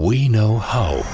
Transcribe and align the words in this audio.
We 0.00 0.28
Know 0.28 0.62
How. 0.62 1.04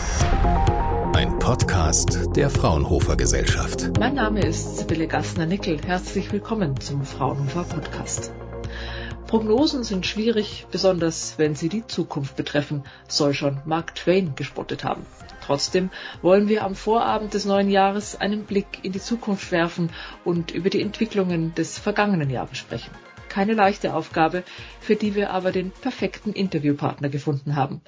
Ein 1.17 1.39
Podcast 1.39 2.37
der 2.37 2.51
Fraunhofer 2.51 3.17
Gesellschaft. 3.17 3.99
Mein 3.99 4.17
Name 4.17 4.41
ist 4.45 4.77
Sibylle 4.77 5.09
Gassner-Nickel. 5.09 5.81
Herzlich 5.87 6.31
willkommen 6.31 6.79
zum 6.79 7.03
Fraunhofer 7.03 7.63
Podcast. 7.63 8.31
Prognosen 9.27 9.85
sind 9.85 10.05
schwierig, 10.05 10.67
besonders 10.71 11.39
wenn 11.39 11.55
sie 11.55 11.71
die 11.71 11.87
Zukunft 11.87 12.37
betreffen, 12.37 12.85
soll 13.09 13.33
schon 13.33 13.63
Mark 13.65 13.95
Twain 13.95 14.35
gespottet 14.37 14.85
haben. 14.85 15.07
Trotzdem 15.43 15.89
wollen 16.21 16.49
wir 16.49 16.63
am 16.63 16.75
Vorabend 16.75 17.33
des 17.33 17.47
neuen 17.47 17.71
Jahres 17.71 18.21
einen 18.21 18.45
Blick 18.45 18.81
in 18.83 18.93
die 18.93 19.01
Zukunft 19.01 19.51
werfen 19.51 19.89
und 20.27 20.51
über 20.51 20.69
die 20.69 20.83
Entwicklungen 20.83 21.55
des 21.55 21.79
vergangenen 21.79 22.29
Jahres 22.29 22.59
sprechen. 22.59 22.91
Keine 23.35 23.55
leichte 23.55 23.95
Aufgabe, 23.95 24.45
für 24.81 24.95
die 24.95 25.17
wir 25.17 25.31
aber 25.31 25.51
den 25.51 25.73
perfekten 25.73 26.33
Interviewpartner 26.33 27.09
gefunden 27.09 27.57
haben. 27.57 27.81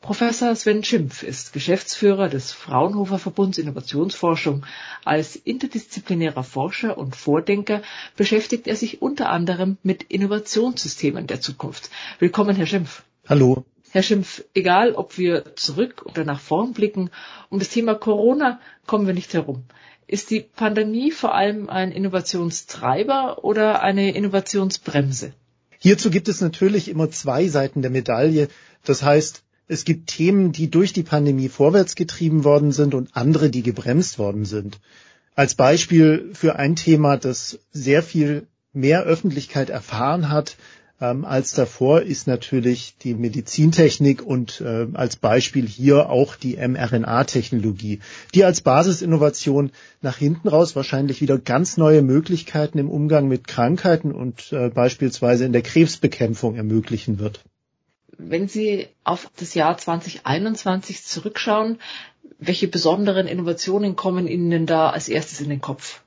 Professor 0.00 0.56
Sven 0.56 0.82
Schimpf 0.82 1.22
ist 1.22 1.52
Geschäftsführer 1.52 2.28
des 2.28 2.50
Fraunhofer 2.50 3.20
Verbunds 3.20 3.58
Innovationsforschung. 3.58 4.66
Als 5.04 5.36
interdisziplinärer 5.36 6.42
Forscher 6.42 6.98
und 6.98 7.14
Vordenker 7.14 7.82
beschäftigt 8.16 8.66
er 8.66 8.74
sich 8.74 9.00
unter 9.00 9.28
anderem 9.28 9.78
mit 9.84 10.02
Innovationssystemen 10.02 11.28
der 11.28 11.40
Zukunft. 11.40 11.90
Willkommen, 12.18 12.56
Herr 12.56 12.66
Schimpf. 12.66 13.04
Hallo. 13.28 13.64
Herr 13.90 14.02
Schimpf, 14.02 14.42
egal 14.52 14.94
ob 14.96 15.16
wir 15.16 15.54
zurück 15.54 16.06
oder 16.06 16.24
nach 16.24 16.40
vorn 16.40 16.72
blicken, 16.72 17.10
um 17.50 17.60
das 17.60 17.68
Thema 17.68 17.94
Corona 17.94 18.58
kommen 18.88 19.06
wir 19.06 19.14
nicht 19.14 19.32
herum. 19.32 19.62
Ist 20.10 20.30
die 20.30 20.40
Pandemie 20.40 21.10
vor 21.10 21.34
allem 21.34 21.68
ein 21.68 21.92
Innovationstreiber 21.92 23.44
oder 23.44 23.82
eine 23.82 24.14
Innovationsbremse? 24.16 25.34
Hierzu 25.78 26.08
gibt 26.08 26.28
es 26.28 26.40
natürlich 26.40 26.88
immer 26.88 27.10
zwei 27.10 27.46
Seiten 27.48 27.82
der 27.82 27.90
Medaille. 27.90 28.48
Das 28.84 29.02
heißt, 29.02 29.42
es 29.66 29.84
gibt 29.84 30.08
Themen, 30.08 30.50
die 30.50 30.70
durch 30.70 30.94
die 30.94 31.02
Pandemie 31.02 31.50
vorwärts 31.50 31.94
getrieben 31.94 32.42
worden 32.42 32.72
sind 32.72 32.94
und 32.94 33.14
andere, 33.14 33.50
die 33.50 33.62
gebremst 33.62 34.18
worden 34.18 34.46
sind. 34.46 34.80
Als 35.34 35.54
Beispiel 35.54 36.30
für 36.32 36.56
ein 36.56 36.74
Thema, 36.74 37.18
das 37.18 37.58
sehr 37.70 38.02
viel 38.02 38.46
mehr 38.72 39.02
Öffentlichkeit 39.02 39.68
erfahren 39.68 40.30
hat 40.30 40.56
ähm, 41.00 41.24
als 41.24 41.52
davor, 41.52 42.02
ist 42.02 42.26
natürlich 42.26 42.96
die 43.02 43.14
Medizintechnik 43.14 44.22
und 44.24 44.60
äh, 44.60 44.86
als 44.94 45.16
Beispiel 45.16 45.66
hier 45.66 46.10
auch 46.10 46.36
die 46.36 46.56
mRNA-Technologie, 46.56 48.00
die 48.34 48.44
als 48.44 48.60
Basisinnovation 48.60 49.70
nach 50.02 50.16
hinten 50.16 50.48
raus 50.48 50.74
wahrscheinlich 50.76 51.20
wieder 51.20 51.38
ganz 51.38 51.76
neue 51.76 52.02
Möglichkeiten 52.02 52.78
im 52.78 52.90
Umgang 52.90 53.28
mit 53.28 53.46
Krankheiten 53.46 54.12
und 54.12 54.52
äh, 54.52 54.70
beispielsweise 54.70 55.44
in 55.44 55.52
der 55.52 55.62
Krebsbekämpfung 55.62 56.56
ermöglichen 56.56 57.18
wird. 57.18 57.44
Wenn 58.16 58.48
Sie 58.48 58.88
auf 59.04 59.30
das 59.36 59.54
Jahr 59.54 59.78
2021 59.78 61.04
zurückschauen, 61.04 61.78
welche 62.40 62.66
besonderen 62.66 63.26
Innovationen 63.28 63.94
kommen 63.94 64.26
Ihnen 64.26 64.50
denn 64.50 64.66
da 64.66 64.90
als 64.90 65.08
erstes 65.08 65.40
in 65.40 65.48
den 65.48 65.60
Kopf? 65.60 66.00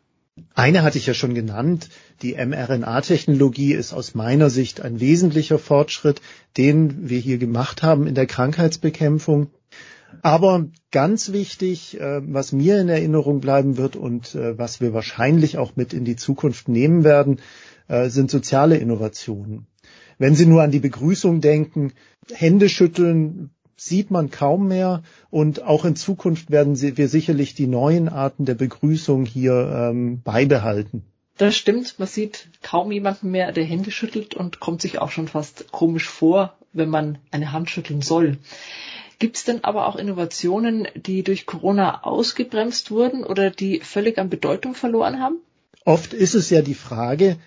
Eine 0.55 0.83
hatte 0.83 0.97
ich 0.97 1.05
ja 1.05 1.13
schon 1.13 1.33
genannt. 1.33 1.89
Die 2.21 2.35
mRNA-Technologie 2.35 3.73
ist 3.73 3.93
aus 3.93 4.15
meiner 4.15 4.49
Sicht 4.49 4.81
ein 4.81 4.99
wesentlicher 4.99 5.59
Fortschritt, 5.59 6.21
den 6.57 7.09
wir 7.09 7.19
hier 7.19 7.37
gemacht 7.37 7.83
haben 7.83 8.07
in 8.07 8.15
der 8.15 8.27
Krankheitsbekämpfung. 8.27 9.49
Aber 10.21 10.67
ganz 10.91 11.31
wichtig, 11.31 11.99
äh, 11.99 12.21
was 12.21 12.51
mir 12.51 12.79
in 12.79 12.89
Erinnerung 12.89 13.39
bleiben 13.39 13.77
wird 13.77 13.95
und 13.95 14.35
äh, 14.35 14.57
was 14.57 14.81
wir 14.81 14.93
wahrscheinlich 14.93 15.57
auch 15.57 15.75
mit 15.75 15.93
in 15.93 16.05
die 16.05 16.17
Zukunft 16.17 16.67
nehmen 16.67 17.03
werden, 17.03 17.39
äh, 17.87 18.09
sind 18.09 18.29
soziale 18.29 18.77
Innovationen. 18.77 19.67
Wenn 20.17 20.35
Sie 20.35 20.45
nur 20.45 20.61
an 20.61 20.71
die 20.71 20.79
Begrüßung 20.79 21.41
denken, 21.41 21.93
Hände 22.31 22.69
schütteln 22.69 23.51
sieht 23.83 24.11
man 24.11 24.29
kaum 24.29 24.67
mehr 24.67 25.01
und 25.31 25.63
auch 25.63 25.85
in 25.85 25.95
Zukunft 25.95 26.51
werden 26.51 26.79
wir 26.79 27.07
sicherlich 27.07 27.55
die 27.55 27.65
neuen 27.65 28.09
Arten 28.09 28.45
der 28.45 28.53
Begrüßung 28.53 29.25
hier 29.25 29.53
ähm, 29.73 30.21
beibehalten. 30.21 31.03
Das 31.37 31.55
stimmt, 31.55 31.97
man 31.97 32.07
sieht 32.07 32.49
kaum 32.61 32.91
jemanden 32.91 33.31
mehr, 33.31 33.51
der 33.51 33.63
Hände 33.63 33.89
schüttelt 33.89 34.35
und 34.35 34.59
kommt 34.59 34.83
sich 34.83 34.99
auch 34.99 35.09
schon 35.09 35.27
fast 35.27 35.71
komisch 35.71 36.07
vor, 36.07 36.55
wenn 36.73 36.89
man 36.89 37.17
eine 37.31 37.51
Hand 37.51 37.71
schütteln 37.71 38.03
soll. 38.03 38.37
Gibt 39.17 39.37
es 39.37 39.45
denn 39.45 39.63
aber 39.63 39.87
auch 39.87 39.95
Innovationen, 39.95 40.87
die 40.95 41.23
durch 41.23 41.47
Corona 41.47 42.03
ausgebremst 42.03 42.91
wurden 42.91 43.23
oder 43.23 43.49
die 43.49 43.79
völlig 43.79 44.19
an 44.19 44.29
Bedeutung 44.29 44.75
verloren 44.75 45.19
haben? 45.19 45.37
Oft 45.85 46.13
ist 46.13 46.35
es 46.35 46.51
ja 46.51 46.61
die 46.61 46.75
Frage, 46.75 47.37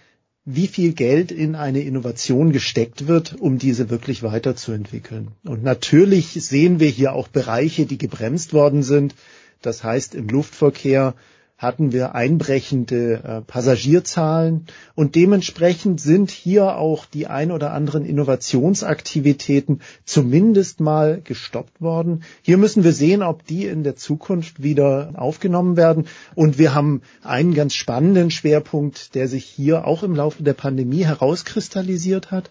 wie 0.45 0.67
viel 0.67 0.93
Geld 0.93 1.33
in 1.33 1.55
eine 1.55 1.81
Innovation 1.81 2.53
gesteckt 2.53 3.07
wird, 3.07 3.35
um 3.41 3.59
diese 3.59 3.89
wirklich 3.89 4.23
weiterzuentwickeln. 4.23 5.29
Und 5.45 5.63
natürlich 5.63 6.33
sehen 6.33 6.81
wir 6.81 6.89
hier 6.89 7.15
auch 7.15 7.29
Bereiche, 7.29 7.87
die 7.87 7.97
gebremst 7.97 8.53
worden 8.53 8.83
sind. 8.83 9.15
Das 9.63 9.83
heißt, 9.83 10.15
im 10.15 10.29
Luftverkehr 10.29 11.15
hatten 11.57 11.93
wir 11.93 12.15
einbrechende 12.15 13.23
äh, 13.23 13.41
Passagierzahlen 13.41 14.67
und 14.95 15.15
dementsprechend 15.15 16.01
sind 16.01 16.31
hier 16.31 16.77
auch 16.77 17.07
die 17.07 17.27
ein 17.27 17.53
oder 17.53 17.73
anderen 17.73 18.05
Innovationsaktivitäten 18.05 19.81
zumindest 20.05 20.81
mal 20.81 21.21
gestoppt 21.23 21.81
worden. 21.81 22.25
Hier 22.43 22.59
müssen 22.59 22.83
wir 22.83 22.93
sehen, 22.93 23.23
ob 23.23 23.47
die 23.47 23.67
in 23.67 23.85
der 23.85 23.97
Zukunft 23.97 24.63
wieder 24.63 25.13
aufgenommen 25.15 25.77
werden. 25.77 26.07
Und 26.35 26.59
wir 26.59 26.75
haben 26.75 27.03
einen 27.23 27.55
ganz 27.55 27.75
spannenden 27.75 28.31
Schwerpunkt, 28.31 29.15
der 29.15 29.29
sich 29.29 29.45
hier 29.45 29.87
auch 29.87 30.03
im 30.03 30.15
Laufe 30.17 30.43
der 30.43 30.55
Pandemie 30.55 31.05
herauskristallisiert 31.05 32.31
hat. 32.31 32.51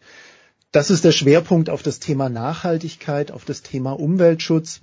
Das 0.72 0.90
ist 0.90 1.04
der 1.04 1.12
Schwerpunkt 1.12 1.70
auf 1.70 1.84
das 1.84 2.00
Thema 2.00 2.30
Nachhaltigkeit, 2.30 3.32
auf 3.32 3.46
das 3.46 3.62
Thema 3.62 3.92
Umweltschutz. 3.92 4.82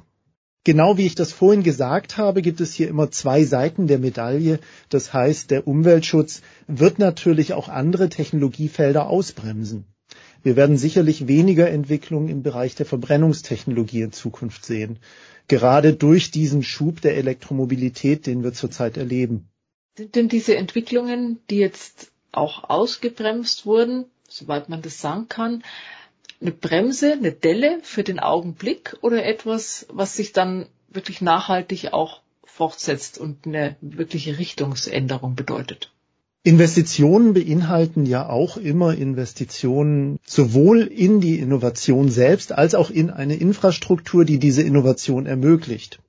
Genau 0.64 0.98
wie 0.98 1.06
ich 1.06 1.14
das 1.14 1.32
vorhin 1.32 1.62
gesagt 1.62 2.18
habe, 2.18 2.42
gibt 2.42 2.60
es 2.60 2.74
hier 2.74 2.88
immer 2.88 3.10
zwei 3.10 3.44
Seiten 3.44 3.86
der 3.86 3.98
Medaille. 3.98 4.58
Das 4.90 5.14
heißt, 5.14 5.50
der 5.50 5.66
Umweltschutz 5.66 6.42
wird 6.66 6.98
natürlich 6.98 7.54
auch 7.54 7.68
andere 7.68 8.10
Technologiefelder 8.10 9.08
ausbremsen. 9.08 9.86
Wir 10.42 10.56
werden 10.56 10.76
sicherlich 10.76 11.28
weniger 11.28 11.70
Entwicklungen 11.70 12.28
im 12.28 12.42
Bereich 12.42 12.74
der 12.74 12.86
Verbrennungstechnologie 12.86 14.02
in 14.02 14.12
Zukunft 14.12 14.64
sehen, 14.64 14.98
gerade 15.48 15.94
durch 15.94 16.30
diesen 16.30 16.62
Schub 16.62 17.00
der 17.00 17.16
Elektromobilität, 17.16 18.26
den 18.26 18.42
wir 18.42 18.52
zurzeit 18.52 18.96
erleben. 18.96 19.48
Sind 19.96 20.14
denn 20.14 20.28
diese 20.28 20.56
Entwicklungen, 20.56 21.40
die 21.50 21.56
jetzt 21.56 22.12
auch 22.32 22.64
ausgebremst 22.68 23.66
wurden, 23.66 24.06
soweit 24.28 24.68
man 24.68 24.82
das 24.82 25.00
sagen 25.00 25.28
kann, 25.28 25.62
eine 26.40 26.52
Bremse, 26.52 27.12
eine 27.12 27.32
Delle 27.32 27.80
für 27.82 28.02
den 28.02 28.18
Augenblick 28.18 28.96
oder 29.02 29.24
etwas, 29.24 29.86
was 29.92 30.16
sich 30.16 30.32
dann 30.32 30.66
wirklich 30.88 31.20
nachhaltig 31.20 31.92
auch 31.92 32.22
fortsetzt 32.44 33.18
und 33.18 33.46
eine 33.46 33.76
wirkliche 33.80 34.38
Richtungsänderung 34.38 35.34
bedeutet? 35.34 35.92
Investitionen 36.42 37.34
beinhalten 37.34 38.06
ja 38.06 38.28
auch 38.28 38.56
immer 38.56 38.94
Investitionen 38.94 40.18
sowohl 40.24 40.82
in 40.82 41.20
die 41.20 41.38
Innovation 41.38 42.10
selbst 42.10 42.52
als 42.52 42.74
auch 42.74 42.88
in 42.88 43.10
eine 43.10 43.36
Infrastruktur, 43.36 44.24
die 44.24 44.38
diese 44.38 44.62
Innovation 44.62 45.26
ermöglicht. 45.26 46.00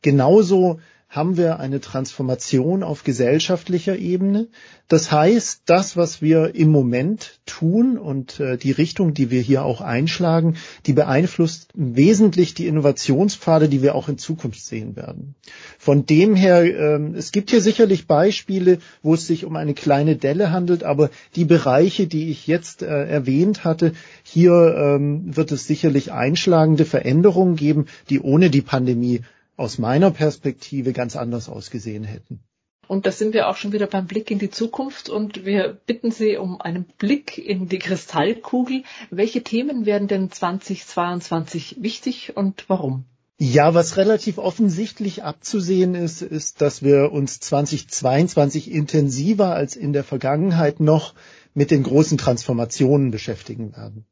Genauso 0.00 0.78
haben 1.12 1.36
wir 1.36 1.60
eine 1.60 1.82
Transformation 1.82 2.82
auf 2.82 3.04
gesellschaftlicher 3.04 3.98
Ebene. 3.98 4.48
Das 4.88 5.12
heißt, 5.12 5.64
das, 5.66 5.94
was 5.94 6.22
wir 6.22 6.54
im 6.54 6.70
Moment 6.70 7.38
tun 7.44 7.98
und 7.98 8.40
äh, 8.40 8.56
die 8.56 8.70
Richtung, 8.70 9.12
die 9.12 9.30
wir 9.30 9.42
hier 9.42 9.62
auch 9.62 9.82
einschlagen, 9.82 10.56
die 10.86 10.94
beeinflusst 10.94 11.68
wesentlich 11.74 12.54
die 12.54 12.66
Innovationspfade, 12.66 13.68
die 13.68 13.82
wir 13.82 13.94
auch 13.94 14.08
in 14.08 14.16
Zukunft 14.16 14.64
sehen 14.64 14.96
werden. 14.96 15.34
Von 15.78 16.06
dem 16.06 16.34
her, 16.34 16.64
äh, 16.64 16.98
es 17.14 17.30
gibt 17.30 17.50
hier 17.50 17.60
sicherlich 17.60 18.06
Beispiele, 18.06 18.78
wo 19.02 19.12
es 19.12 19.26
sich 19.26 19.44
um 19.44 19.56
eine 19.56 19.74
kleine 19.74 20.16
Delle 20.16 20.50
handelt, 20.50 20.82
aber 20.82 21.10
die 21.36 21.44
Bereiche, 21.44 22.06
die 22.06 22.30
ich 22.30 22.46
jetzt 22.46 22.80
äh, 22.80 22.86
erwähnt 22.86 23.64
hatte, 23.64 23.92
hier 24.22 24.74
ähm, 24.78 25.36
wird 25.36 25.52
es 25.52 25.66
sicherlich 25.66 26.10
einschlagende 26.10 26.86
Veränderungen 26.86 27.56
geben, 27.56 27.84
die 28.08 28.20
ohne 28.20 28.48
die 28.48 28.62
Pandemie 28.62 29.20
aus 29.56 29.78
meiner 29.78 30.10
Perspektive 30.10 30.92
ganz 30.92 31.16
anders 31.16 31.48
ausgesehen 31.48 32.04
hätten. 32.04 32.40
Und 32.88 33.06
da 33.06 33.12
sind 33.12 33.32
wir 33.32 33.48
auch 33.48 33.56
schon 33.56 33.72
wieder 33.72 33.86
beim 33.86 34.06
Blick 34.06 34.30
in 34.30 34.38
die 34.38 34.50
Zukunft 34.50 35.08
und 35.08 35.46
wir 35.46 35.80
bitten 35.86 36.10
Sie 36.10 36.36
um 36.36 36.60
einen 36.60 36.84
Blick 36.98 37.38
in 37.38 37.68
die 37.68 37.78
Kristallkugel. 37.78 38.82
Welche 39.10 39.42
Themen 39.42 39.86
werden 39.86 40.08
denn 40.08 40.30
2022 40.30 41.76
wichtig 41.80 42.36
und 42.36 42.64
warum? 42.68 43.04
Ja, 43.38 43.74
was 43.74 43.96
relativ 43.96 44.38
offensichtlich 44.38 45.24
abzusehen 45.24 45.94
ist, 45.94 46.22
ist, 46.22 46.60
dass 46.60 46.82
wir 46.82 47.12
uns 47.12 47.40
2022 47.40 48.70
intensiver 48.70 49.54
als 49.54 49.74
in 49.74 49.92
der 49.92 50.04
Vergangenheit 50.04 50.78
noch 50.78 51.14
mit 51.54 51.70
den 51.70 51.82
großen 51.82 52.18
Transformationen 52.18 53.10
beschäftigen 53.10 53.74
werden. 53.74 54.04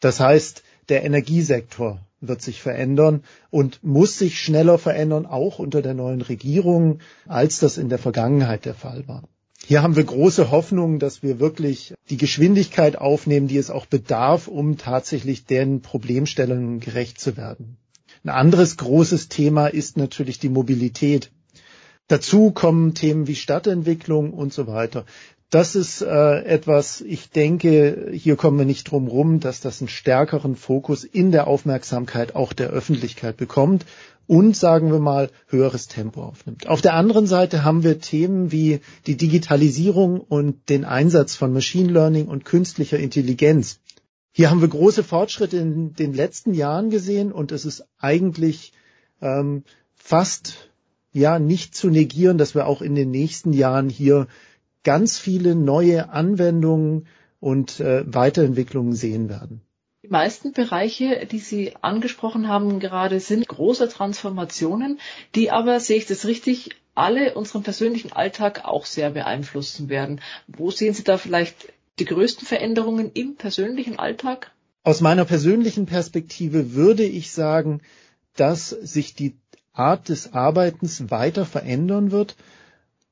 Das 0.00 0.18
heißt, 0.20 0.62
der 0.88 1.04
Energiesektor 1.04 2.00
wird 2.22 2.40
sich 2.40 2.62
verändern 2.62 3.22
und 3.50 3.82
muss 3.82 4.18
sich 4.18 4.38
schneller 4.40 4.78
verändern, 4.78 5.26
auch 5.26 5.58
unter 5.58 5.82
der 5.82 5.94
neuen 5.94 6.22
Regierung, 6.22 7.00
als 7.26 7.58
das 7.58 7.76
in 7.76 7.88
der 7.88 7.98
Vergangenheit 7.98 8.64
der 8.64 8.74
Fall 8.74 9.06
war. 9.06 9.24
Hier 9.64 9.82
haben 9.82 9.94
wir 9.94 10.04
große 10.04 10.50
Hoffnung, 10.50 10.98
dass 10.98 11.22
wir 11.22 11.38
wirklich 11.38 11.94
die 12.10 12.16
Geschwindigkeit 12.16 12.96
aufnehmen, 12.96 13.46
die 13.46 13.58
es 13.58 13.70
auch 13.70 13.86
bedarf, 13.86 14.48
um 14.48 14.76
tatsächlich 14.76 15.44
den 15.44 15.82
Problemstellungen 15.82 16.80
gerecht 16.80 17.20
zu 17.20 17.36
werden. 17.36 17.76
Ein 18.24 18.30
anderes 18.30 18.76
großes 18.76 19.28
Thema 19.28 19.68
ist 19.68 19.96
natürlich 19.96 20.38
die 20.38 20.48
Mobilität. 20.48 21.30
Dazu 22.08 22.50
kommen 22.50 22.94
Themen 22.94 23.26
wie 23.26 23.36
Stadtentwicklung 23.36 24.32
und 24.32 24.52
so 24.52 24.66
weiter. 24.66 25.06
Das 25.52 25.76
ist 25.76 26.00
äh, 26.00 26.44
etwas, 26.44 27.02
ich 27.02 27.28
denke, 27.28 28.08
hier 28.14 28.36
kommen 28.36 28.56
wir 28.56 28.64
nicht 28.64 28.90
drum 28.90 29.06
rum, 29.06 29.38
dass 29.38 29.60
das 29.60 29.82
einen 29.82 29.88
stärkeren 29.88 30.56
Fokus 30.56 31.04
in 31.04 31.30
der 31.30 31.46
Aufmerksamkeit 31.46 32.34
auch 32.34 32.54
der 32.54 32.70
Öffentlichkeit 32.70 33.36
bekommt 33.36 33.84
und, 34.26 34.56
sagen 34.56 34.90
wir 34.90 34.98
mal, 34.98 35.28
höheres 35.48 35.88
Tempo 35.88 36.22
aufnimmt. 36.22 36.68
Auf 36.68 36.80
der 36.80 36.94
anderen 36.94 37.26
Seite 37.26 37.64
haben 37.64 37.82
wir 37.82 38.00
Themen 38.00 38.50
wie 38.50 38.80
die 39.06 39.18
Digitalisierung 39.18 40.20
und 40.20 40.70
den 40.70 40.86
Einsatz 40.86 41.36
von 41.36 41.52
Machine 41.52 41.92
Learning 41.92 42.28
und 42.28 42.46
künstlicher 42.46 42.98
Intelligenz. 42.98 43.78
Hier 44.30 44.48
haben 44.48 44.62
wir 44.62 44.68
große 44.68 45.04
Fortschritte 45.04 45.58
in 45.58 45.92
den 45.92 46.14
letzten 46.14 46.54
Jahren 46.54 46.88
gesehen 46.88 47.30
und 47.30 47.52
es 47.52 47.66
ist 47.66 47.84
eigentlich 47.98 48.72
ähm, 49.20 49.64
fast 49.96 50.70
ja 51.12 51.38
nicht 51.38 51.74
zu 51.74 51.90
negieren, 51.90 52.38
dass 52.38 52.54
wir 52.54 52.66
auch 52.66 52.80
in 52.80 52.94
den 52.94 53.10
nächsten 53.10 53.52
Jahren 53.52 53.90
hier 53.90 54.28
ganz 54.84 55.18
viele 55.18 55.54
neue 55.54 56.10
Anwendungen 56.10 57.06
und 57.40 57.80
äh, 57.80 58.04
Weiterentwicklungen 58.06 58.94
sehen 58.94 59.28
werden. 59.28 59.62
Die 60.04 60.08
meisten 60.08 60.52
Bereiche, 60.52 61.26
die 61.30 61.38
Sie 61.38 61.74
angesprochen 61.80 62.48
haben 62.48 62.80
gerade, 62.80 63.20
sind 63.20 63.46
große 63.46 63.88
Transformationen, 63.88 64.98
die 65.34 65.50
aber, 65.50 65.78
sehe 65.78 65.98
ich 65.98 66.06
das 66.06 66.26
richtig, 66.26 66.70
alle 66.94 67.34
unseren 67.34 67.62
persönlichen 67.62 68.12
Alltag 68.12 68.64
auch 68.64 68.84
sehr 68.84 69.10
beeinflussen 69.10 69.88
werden. 69.88 70.20
Wo 70.46 70.70
sehen 70.70 70.92
Sie 70.94 71.04
da 71.04 71.18
vielleicht 71.18 71.72
die 71.98 72.04
größten 72.04 72.46
Veränderungen 72.46 73.12
im 73.14 73.36
persönlichen 73.36 73.98
Alltag? 73.98 74.52
Aus 74.82 75.00
meiner 75.00 75.24
persönlichen 75.24 75.86
Perspektive 75.86 76.74
würde 76.74 77.04
ich 77.04 77.30
sagen, 77.30 77.80
dass 78.34 78.70
sich 78.70 79.14
die 79.14 79.36
Art 79.72 80.08
des 80.08 80.32
Arbeitens 80.32 81.10
weiter 81.10 81.46
verändern 81.46 82.10
wird 82.10 82.36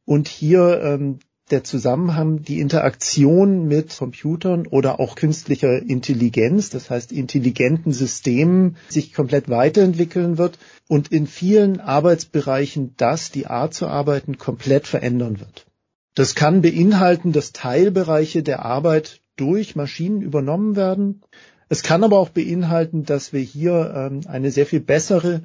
und 0.04 0.28
hier 0.28 0.82
ähm, 0.82 1.20
der 1.50 1.64
Zusammenhang, 1.64 2.42
die 2.42 2.60
Interaktion 2.60 3.66
mit 3.66 3.96
Computern 3.96 4.66
oder 4.66 5.00
auch 5.00 5.14
künstlicher 5.14 5.80
Intelligenz, 5.82 6.70
das 6.70 6.90
heißt 6.90 7.12
intelligenten 7.12 7.92
Systemen, 7.92 8.76
sich 8.88 9.12
komplett 9.12 9.48
weiterentwickeln 9.48 10.38
wird 10.38 10.58
und 10.88 11.08
in 11.08 11.26
vielen 11.26 11.80
Arbeitsbereichen 11.80 12.94
das, 12.96 13.30
die 13.30 13.46
Art 13.46 13.74
zu 13.74 13.86
arbeiten, 13.86 14.38
komplett 14.38 14.86
verändern 14.86 15.40
wird. 15.40 15.66
Das 16.14 16.34
kann 16.34 16.62
beinhalten, 16.62 17.32
dass 17.32 17.52
Teilbereiche 17.52 18.42
der 18.42 18.64
Arbeit 18.64 19.20
durch 19.36 19.76
Maschinen 19.76 20.22
übernommen 20.22 20.76
werden. 20.76 21.22
Es 21.68 21.82
kann 21.82 22.04
aber 22.04 22.18
auch 22.18 22.30
beinhalten, 22.30 23.04
dass 23.04 23.32
wir 23.32 23.40
hier 23.40 23.92
ähm, 23.94 24.20
eine 24.26 24.50
sehr 24.50 24.66
viel 24.66 24.80
bessere 24.80 25.42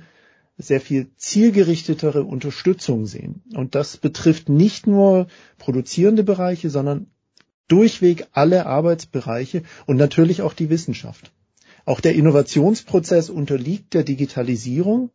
sehr 0.58 0.80
viel 0.80 1.10
zielgerichtetere 1.18 2.24
Unterstützung 2.24 3.06
sehen. 3.06 3.44
Und 3.54 3.76
das 3.76 3.98
betrifft 3.98 4.50
nicht 4.50 4.88
nur 4.88 5.28
produzierende 5.58 6.24
Bereiche, 6.24 6.70
sondern 6.70 7.08
durchweg 7.68 8.28
alle 8.32 8.66
Arbeitsbereiche 8.66 9.64
und 9.86 9.98
natürlich 9.98 10.42
auch 10.42 10.54
die 10.54 10.70
Wissenschaft. 10.70 11.32
Auch 11.86 12.00
der 12.00 12.16
Innovationsprozess 12.16 13.30
unterliegt 13.30 13.94
der 13.94 14.04
Digitalisierung. 14.04 15.12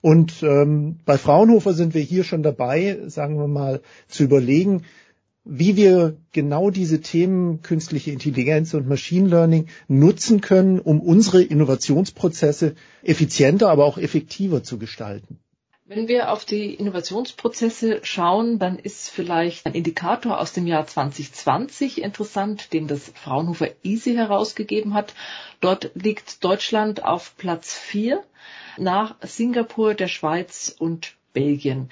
Und 0.00 0.42
ähm, 0.42 0.98
bei 1.04 1.16
Fraunhofer 1.16 1.74
sind 1.74 1.94
wir 1.94 2.02
hier 2.02 2.24
schon 2.24 2.42
dabei, 2.42 2.98
sagen 3.06 3.38
wir 3.38 3.46
mal, 3.46 3.82
zu 4.08 4.24
überlegen, 4.24 4.82
wie 5.44 5.76
wir 5.76 6.16
genau 6.32 6.70
diese 6.70 7.00
Themen 7.00 7.62
künstliche 7.62 8.12
Intelligenz 8.12 8.74
und 8.74 8.88
Machine 8.88 9.28
Learning 9.28 9.66
nutzen 9.88 10.40
können, 10.40 10.78
um 10.78 11.00
unsere 11.00 11.42
Innovationsprozesse 11.42 12.74
effizienter, 13.02 13.68
aber 13.68 13.84
auch 13.84 13.98
effektiver 13.98 14.62
zu 14.62 14.78
gestalten. 14.78 15.40
Wenn 15.84 16.08
wir 16.08 16.32
auf 16.32 16.44
die 16.44 16.72
Innovationsprozesse 16.72 18.00
schauen, 18.02 18.58
dann 18.58 18.78
ist 18.78 19.10
vielleicht 19.10 19.66
ein 19.66 19.74
Indikator 19.74 20.40
aus 20.40 20.52
dem 20.52 20.66
Jahr 20.66 20.86
2020 20.86 22.00
interessant, 22.00 22.72
den 22.72 22.86
das 22.86 23.12
Fraunhofer 23.14 23.68
Easy 23.82 24.14
herausgegeben 24.14 24.94
hat. 24.94 25.12
Dort 25.60 25.90
liegt 25.94 26.44
Deutschland 26.44 27.04
auf 27.04 27.36
Platz 27.36 27.74
4 27.74 28.22
nach 28.78 29.16
Singapur, 29.22 29.94
der 29.94 30.08
Schweiz 30.08 30.74
und 30.78 31.14
Belgien. 31.32 31.90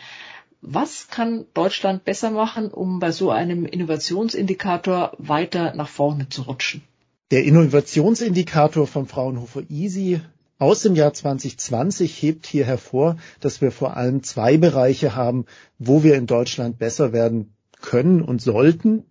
Was 0.62 1.08
kann 1.08 1.46
Deutschland 1.54 2.04
besser 2.04 2.30
machen, 2.30 2.70
um 2.70 2.98
bei 2.98 3.12
so 3.12 3.30
einem 3.30 3.64
Innovationsindikator 3.64 5.12
weiter 5.18 5.74
nach 5.74 5.88
vorne 5.88 6.28
zu 6.28 6.42
rutschen? 6.42 6.82
Der 7.30 7.44
Innovationsindikator 7.44 8.86
von 8.86 9.06
Fraunhofer 9.06 9.62
Easy 9.70 10.20
aus 10.58 10.82
dem 10.82 10.94
Jahr 10.96 11.14
2020 11.14 12.20
hebt 12.20 12.46
hier 12.46 12.66
hervor, 12.66 13.16
dass 13.40 13.62
wir 13.62 13.72
vor 13.72 13.96
allem 13.96 14.22
zwei 14.22 14.58
Bereiche 14.58 15.16
haben, 15.16 15.46
wo 15.78 16.02
wir 16.02 16.16
in 16.16 16.26
Deutschland 16.26 16.78
besser 16.78 17.14
werden 17.14 17.54
können 17.80 18.20
und 18.20 18.42
sollten. 18.42 19.04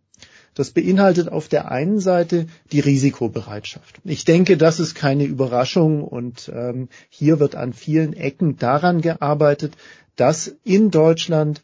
Das 0.59 0.71
beinhaltet 0.71 1.29
auf 1.29 1.47
der 1.47 1.71
einen 1.71 2.01
Seite 2.01 2.45
die 2.73 2.81
Risikobereitschaft. 2.81 4.01
Ich 4.03 4.25
denke, 4.25 4.57
das 4.57 4.81
ist 4.81 4.93
keine 4.93 5.23
Überraschung 5.23 6.03
und 6.03 6.51
ähm, 6.53 6.89
hier 7.07 7.39
wird 7.39 7.55
an 7.55 7.71
vielen 7.71 8.11
Ecken 8.11 8.57
daran 8.57 8.99
gearbeitet, 8.99 9.77
dass 10.17 10.53
in 10.65 10.91
Deutschland 10.91 11.61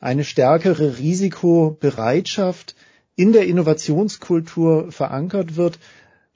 eine 0.00 0.22
stärkere 0.22 0.98
Risikobereitschaft 0.98 2.76
in 3.14 3.32
der 3.32 3.46
Innovationskultur 3.46 4.92
verankert 4.92 5.56
wird 5.56 5.78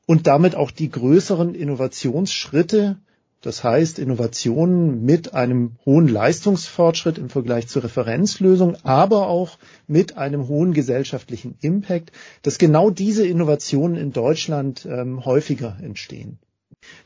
und 0.06 0.26
damit 0.26 0.54
auch 0.54 0.70
die 0.70 0.90
größeren 0.90 1.54
Innovationsschritte, 1.54 2.96
das 3.40 3.64
heißt 3.64 3.98
Innovationen 3.98 5.02
mit 5.04 5.34
einem 5.34 5.76
hohen 5.86 6.08
Leistungsfortschritt 6.08 7.18
im 7.18 7.30
Vergleich 7.30 7.68
zur 7.68 7.84
Referenzlösung, 7.84 8.76
aber 8.82 9.28
auch 9.28 9.58
mit 9.86 10.18
einem 10.18 10.48
hohen 10.48 10.74
gesellschaftlichen 10.74 11.56
Impact, 11.60 12.12
dass 12.42 12.58
genau 12.58 12.90
diese 12.90 13.26
Innovationen 13.26 13.96
in 13.96 14.12
Deutschland 14.12 14.86
ähm, 14.86 15.24
häufiger 15.24 15.78
entstehen. 15.82 16.38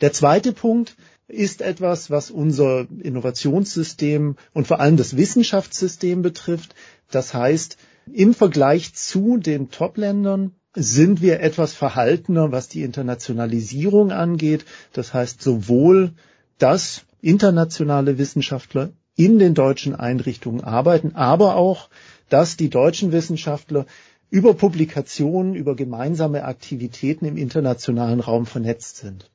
Der 0.00 0.12
zweite 0.12 0.52
Punkt 0.52 0.96
ist 1.26 1.62
etwas, 1.62 2.10
was 2.10 2.30
unser 2.30 2.86
Innovationssystem 3.02 4.36
und 4.52 4.66
vor 4.66 4.80
allem 4.80 4.96
das 4.96 5.16
Wissenschaftssystem 5.16 6.22
betrifft. 6.22 6.74
Das 7.10 7.32
heißt, 7.32 7.78
im 8.12 8.34
Vergleich 8.34 8.94
zu 8.94 9.38
den 9.38 9.70
Top-Ländern 9.70 10.52
sind 10.74 11.22
wir 11.22 11.40
etwas 11.40 11.72
verhaltener, 11.72 12.52
was 12.52 12.68
die 12.68 12.82
Internationalisierung 12.82 14.10
angeht. 14.10 14.64
Das 14.92 15.14
heißt, 15.14 15.40
sowohl, 15.40 16.12
dass 16.58 17.04
internationale 17.20 18.18
Wissenschaftler 18.18 18.92
in 19.16 19.38
den 19.38 19.54
deutschen 19.54 19.94
Einrichtungen 19.94 20.62
arbeiten, 20.62 21.14
aber 21.14 21.56
auch, 21.56 21.88
dass 22.28 22.56
die 22.56 22.70
deutschen 22.70 23.12
Wissenschaftler 23.12 23.86
über 24.30 24.54
Publikationen, 24.54 25.54
über 25.54 25.76
gemeinsame 25.76 26.44
Aktivitäten 26.44 27.24
im 27.24 27.36
internationalen 27.36 28.18
Raum 28.20 28.46
vernetzt 28.46 28.96
sind. 28.96 29.30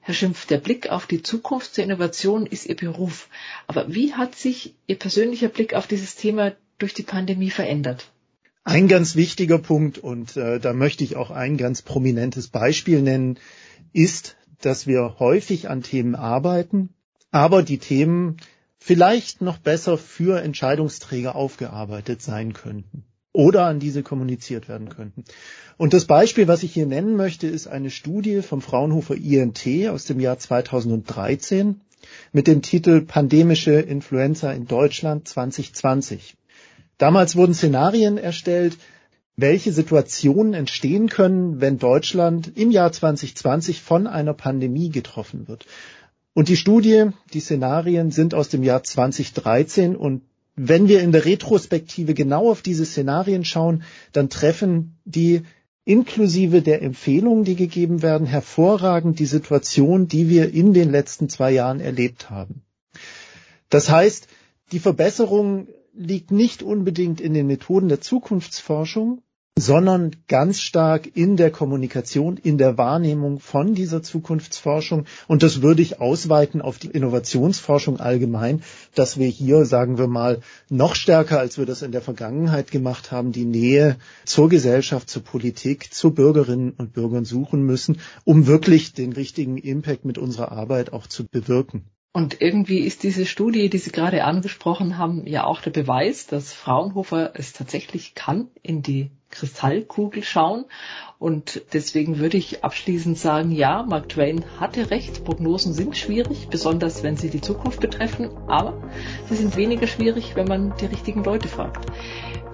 Herr 0.00 0.12
Schimpf, 0.12 0.44
der 0.44 0.58
Blick 0.58 0.90
auf 0.90 1.06
die 1.06 1.22
Zukunft 1.22 1.78
der 1.78 1.84
Innovation 1.84 2.44
ist 2.44 2.66
Ihr 2.66 2.76
Beruf. 2.76 3.30
Aber 3.66 3.94
wie 3.94 4.12
hat 4.12 4.34
sich 4.34 4.74
Ihr 4.86 4.98
persönlicher 4.98 5.48
Blick 5.48 5.72
auf 5.72 5.86
dieses 5.86 6.14
Thema 6.14 6.52
durch 6.76 6.92
die 6.92 7.04
Pandemie 7.04 7.48
verändert? 7.48 8.12
Ein 8.64 8.88
ganz 8.88 9.14
wichtiger 9.14 9.58
Punkt, 9.58 9.98
und 9.98 10.38
äh, 10.38 10.58
da 10.58 10.72
möchte 10.72 11.04
ich 11.04 11.16
auch 11.16 11.30
ein 11.30 11.58
ganz 11.58 11.82
prominentes 11.82 12.48
Beispiel 12.48 13.02
nennen, 13.02 13.38
ist, 13.92 14.36
dass 14.62 14.86
wir 14.86 15.16
häufig 15.18 15.68
an 15.68 15.82
Themen 15.82 16.14
arbeiten, 16.14 16.88
aber 17.30 17.62
die 17.62 17.76
Themen 17.76 18.38
vielleicht 18.78 19.42
noch 19.42 19.58
besser 19.58 19.98
für 19.98 20.40
Entscheidungsträger 20.40 21.36
aufgearbeitet 21.36 22.22
sein 22.22 22.54
könnten 22.54 23.04
oder 23.32 23.66
an 23.66 23.80
diese 23.80 24.02
kommuniziert 24.02 24.68
werden 24.68 24.88
könnten. 24.88 25.24
Und 25.76 25.92
das 25.92 26.06
Beispiel, 26.06 26.48
was 26.48 26.62
ich 26.62 26.72
hier 26.72 26.86
nennen 26.86 27.16
möchte, 27.16 27.46
ist 27.46 27.66
eine 27.66 27.90
Studie 27.90 28.40
vom 28.40 28.62
Fraunhofer 28.62 29.16
INT 29.16 29.66
aus 29.90 30.06
dem 30.06 30.20
Jahr 30.20 30.38
2013 30.38 31.80
mit 32.32 32.46
dem 32.46 32.62
Titel 32.62 33.02
Pandemische 33.02 33.72
Influenza 33.72 34.52
in 34.52 34.66
Deutschland 34.66 35.28
2020. 35.28 36.36
Damals 36.98 37.36
wurden 37.36 37.54
Szenarien 37.54 38.18
erstellt, 38.18 38.76
welche 39.36 39.72
Situationen 39.72 40.54
entstehen 40.54 41.08
können, 41.08 41.60
wenn 41.60 41.78
Deutschland 41.78 42.52
im 42.56 42.70
Jahr 42.70 42.92
2020 42.92 43.82
von 43.82 44.06
einer 44.06 44.34
Pandemie 44.34 44.90
getroffen 44.90 45.48
wird. 45.48 45.66
Und 46.34 46.48
die 46.48 46.56
Studie, 46.56 47.10
die 47.32 47.40
Szenarien 47.40 48.10
sind 48.10 48.34
aus 48.34 48.48
dem 48.48 48.62
Jahr 48.62 48.82
2013 48.82 49.96
und 49.96 50.22
wenn 50.56 50.86
wir 50.86 51.00
in 51.00 51.10
der 51.10 51.24
Retrospektive 51.24 52.14
genau 52.14 52.48
auf 52.50 52.62
diese 52.62 52.86
Szenarien 52.86 53.44
schauen, 53.44 53.82
dann 54.12 54.30
treffen 54.30 54.96
die 55.04 55.42
inklusive 55.84 56.62
der 56.62 56.82
Empfehlungen, 56.82 57.44
die 57.44 57.56
gegeben 57.56 58.02
werden, 58.02 58.26
hervorragend 58.26 59.18
die 59.18 59.26
Situation, 59.26 60.08
die 60.08 60.28
wir 60.28 60.52
in 60.52 60.72
den 60.72 60.90
letzten 60.90 61.28
zwei 61.28 61.50
Jahren 61.50 61.80
erlebt 61.80 62.30
haben. 62.30 62.62
Das 63.68 63.90
heißt, 63.90 64.28
die 64.72 64.78
Verbesserung 64.78 65.66
liegt 65.96 66.30
nicht 66.30 66.62
unbedingt 66.62 67.20
in 67.20 67.34
den 67.34 67.46
Methoden 67.46 67.88
der 67.88 68.00
Zukunftsforschung, 68.00 69.22
sondern 69.56 70.16
ganz 70.26 70.60
stark 70.60 71.16
in 71.16 71.36
der 71.36 71.52
Kommunikation, 71.52 72.36
in 72.36 72.58
der 72.58 72.76
Wahrnehmung 72.76 73.38
von 73.38 73.74
dieser 73.74 74.02
Zukunftsforschung. 74.02 75.04
Und 75.28 75.44
das 75.44 75.62
würde 75.62 75.80
ich 75.80 76.00
ausweiten 76.00 76.60
auf 76.60 76.78
die 76.78 76.88
Innovationsforschung 76.88 78.00
allgemein, 78.00 78.62
dass 78.96 79.16
wir 79.16 79.28
hier, 79.28 79.64
sagen 79.64 79.96
wir 79.96 80.08
mal, 80.08 80.40
noch 80.70 80.96
stärker, 80.96 81.38
als 81.38 81.56
wir 81.56 81.66
das 81.66 81.82
in 81.82 81.92
der 81.92 82.02
Vergangenheit 82.02 82.72
gemacht 82.72 83.12
haben, 83.12 83.30
die 83.30 83.44
Nähe 83.44 83.96
zur 84.24 84.48
Gesellschaft, 84.48 85.08
zur 85.08 85.22
Politik, 85.22 85.94
zu 85.94 86.10
Bürgerinnen 86.10 86.72
und 86.76 86.92
Bürgern 86.92 87.24
suchen 87.24 87.62
müssen, 87.62 88.00
um 88.24 88.48
wirklich 88.48 88.92
den 88.92 89.12
richtigen 89.12 89.56
Impact 89.56 90.04
mit 90.04 90.18
unserer 90.18 90.50
Arbeit 90.50 90.92
auch 90.92 91.06
zu 91.06 91.26
bewirken. 91.28 91.84
Und 92.16 92.40
irgendwie 92.40 92.78
ist 92.78 93.02
diese 93.02 93.26
Studie, 93.26 93.68
die 93.68 93.78
Sie 93.78 93.90
gerade 93.90 94.22
angesprochen 94.22 94.98
haben, 94.98 95.26
ja 95.26 95.42
auch 95.42 95.60
der 95.60 95.72
Beweis, 95.72 96.28
dass 96.28 96.52
Fraunhofer 96.52 97.32
es 97.34 97.52
tatsächlich 97.52 98.14
kann, 98.14 98.46
in 98.62 98.82
die 98.82 99.10
Kristallkugel 99.30 100.22
schauen. 100.22 100.64
Und 101.18 101.62
deswegen 101.72 102.20
würde 102.20 102.36
ich 102.36 102.62
abschließend 102.62 103.18
sagen, 103.18 103.50
ja, 103.50 103.82
Mark 103.82 104.10
Twain 104.10 104.44
hatte 104.60 104.92
recht, 104.92 105.24
Prognosen 105.24 105.72
sind 105.72 105.96
schwierig, 105.96 106.46
besonders 106.48 107.02
wenn 107.02 107.16
sie 107.16 107.30
die 107.30 107.40
Zukunft 107.40 107.80
betreffen, 107.80 108.30
aber 108.46 108.80
sie 109.28 109.34
sind 109.34 109.56
weniger 109.56 109.88
schwierig, 109.88 110.36
wenn 110.36 110.46
man 110.46 110.72
die 110.76 110.86
richtigen 110.86 111.24
Leute 111.24 111.48
fragt. 111.48 111.84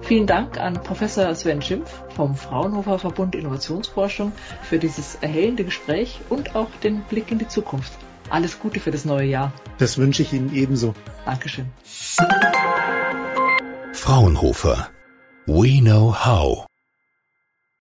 Vielen 0.01 0.25
Dank 0.25 0.59
an 0.59 0.81
Professor 0.81 1.35
Sven 1.35 1.61
Schimpf 1.61 2.01
vom 2.15 2.33
Fraunhofer 2.33 2.97
Verbund 2.97 3.35
Innovationsforschung 3.35 4.31
für 4.63 4.79
dieses 4.79 5.19
erhellende 5.21 5.65
Gespräch 5.65 6.19
und 6.29 6.55
auch 6.55 6.71
den 6.83 7.01
Blick 7.03 7.31
in 7.31 7.37
die 7.37 7.47
Zukunft. 7.47 7.91
Alles 8.31 8.59
Gute 8.59 8.79
für 8.79 8.91
das 8.91 9.03
neue 9.03 9.27
Jahr. 9.27 9.51
Das 9.77 9.97
wünsche 9.97 10.23
ich 10.23 10.31
Ihnen 10.31 10.55
ebenso. 10.55 10.95
Dankeschön. 11.25 11.69
Fraunhofer. 13.93 14.89
We 15.47 15.81
know 15.81 16.13
how. 16.13 16.65